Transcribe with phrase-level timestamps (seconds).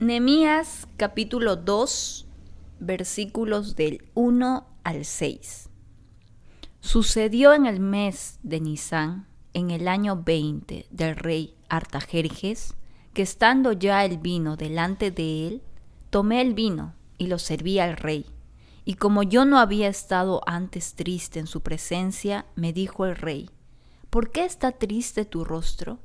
[0.00, 2.28] Nehemías capítulo 2
[2.78, 5.70] versículos del 1 al 6.
[6.78, 12.76] Sucedió en el mes de Nisan, en el año 20 del rey Artajerjes,
[13.12, 15.62] que estando ya el vino delante de él,
[16.10, 18.24] tomé el vino y lo serví al rey.
[18.84, 23.50] Y como yo no había estado antes triste en su presencia, me dijo el rey,
[24.10, 25.98] ¿por qué está triste tu rostro?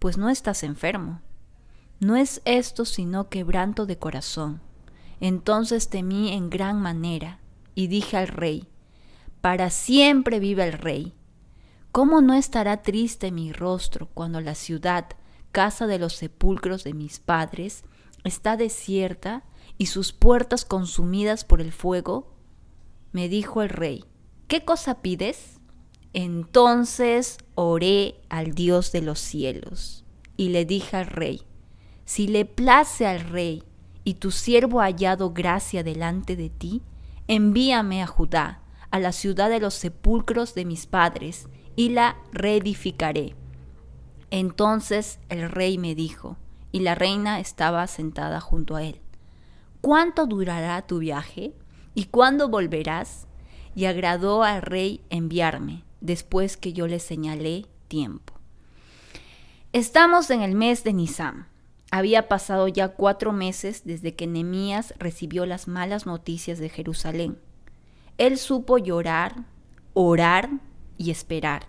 [0.00, 1.22] Pues no estás enfermo
[2.00, 4.60] no es esto sino quebranto de corazón.
[5.20, 7.40] Entonces temí en gran manera
[7.74, 8.68] y dije al rey,
[9.40, 11.14] para siempre vive el rey.
[11.92, 15.06] ¿Cómo no estará triste mi rostro cuando la ciudad,
[15.52, 17.84] casa de los sepulcros de mis padres,
[18.24, 19.44] está desierta
[19.78, 22.34] y sus puertas consumidas por el fuego?
[23.12, 24.04] Me dijo el rey,
[24.48, 25.60] ¿qué cosa pides?
[26.12, 30.04] Entonces oré al Dios de los cielos
[30.36, 31.45] y le dije al rey,
[32.06, 33.64] si le place al rey
[34.04, 36.82] y tu siervo hallado gracia delante de ti,
[37.26, 38.62] envíame a Judá,
[38.92, 43.34] a la ciudad de los sepulcros de mis padres, y la reedificaré.
[44.30, 46.36] Entonces el rey me dijo,
[46.70, 49.00] y la reina estaba sentada junto a él,
[49.80, 51.54] ¿cuánto durará tu viaje?
[51.94, 53.26] ¿Y cuándo volverás?
[53.74, 58.34] Y agradó al rey enviarme, después que yo le señalé tiempo.
[59.72, 61.48] Estamos en el mes de Nisan
[61.96, 67.38] había pasado ya cuatro meses desde que Nemías recibió las malas noticias de Jerusalén.
[68.18, 69.44] Él supo llorar,
[69.94, 70.50] orar
[70.98, 71.66] y esperar.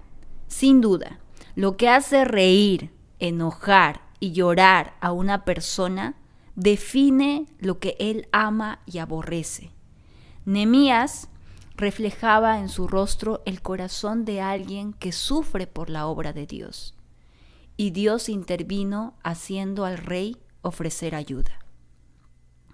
[0.48, 1.20] Sin duda,
[1.56, 6.16] lo que hace reír, enojar y llorar a una persona
[6.56, 9.72] define lo que él ama y aborrece.
[10.46, 11.30] Nemías
[11.76, 16.98] reflejaba en su rostro el corazón de alguien que sufre por la obra de Dios
[17.78, 21.60] y Dios intervino haciendo al rey ofrecer ayuda.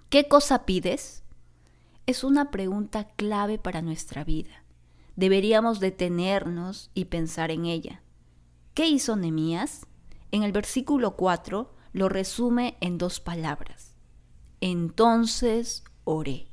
[0.08, 1.22] ¿Qué cosa pides?
[2.06, 4.64] Es una pregunta clave para nuestra vida.
[5.16, 8.02] Deberíamos detenernos y pensar en ella.
[8.72, 9.86] ¿Qué hizo Nemías?
[10.32, 13.94] En el versículo 4 lo resume en dos palabras.
[14.60, 16.48] Entonces oré.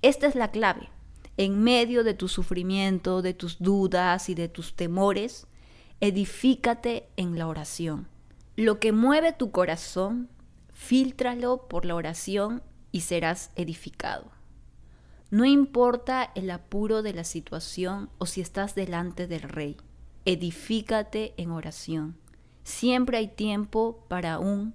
[0.00, 0.88] Esta es la clave.
[1.36, 5.46] En medio de tu sufrimiento, de tus dudas y de tus temores,
[6.02, 8.08] edifícate en la oración.
[8.56, 10.28] Lo que mueve tu corazón,
[10.72, 14.32] filtralo por la oración y serás edificado.
[15.30, 19.76] No importa el apuro de la situación o si estás delante del rey,
[20.24, 22.16] edifícate en oración.
[22.64, 24.74] Siempre hay tiempo para un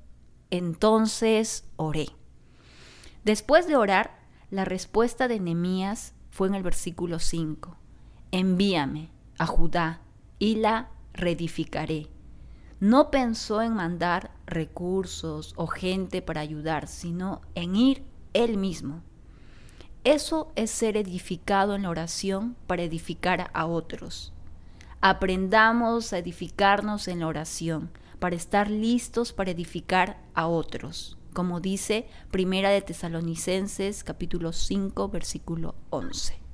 [0.49, 2.07] entonces oré.
[3.25, 4.17] Después de orar,
[4.49, 7.75] la respuesta de Nehemías fue en el versículo 5.
[8.31, 9.99] Envíame a Judá
[10.39, 12.07] y la reedificaré.
[12.79, 19.01] No pensó en mandar recursos o gente para ayudar, sino en ir él mismo.
[20.03, 24.31] Eso es ser edificado en la oración para edificar a otros.
[25.01, 32.07] Aprendamos a edificarnos en la oración para estar listos para edificar a otros, como dice
[32.31, 36.47] Primera de Tesalonicenses capítulo 5 versículo 11.